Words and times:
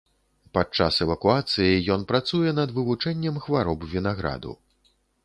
Падчас 0.57 0.95
эвакуацыі 1.05 1.83
ён 1.95 2.05
працуе 2.11 2.53
над 2.61 2.73
вывучэннем 2.79 3.39
хвароб 3.45 3.87
вінаграду. 3.93 4.57